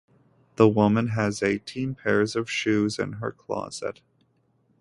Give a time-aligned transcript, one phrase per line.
[0.55, 4.01] The woman has eighteen pairs of shoes in her closet.